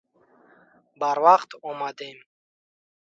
Барвақт 0.99 1.51
омадем. 1.69 2.17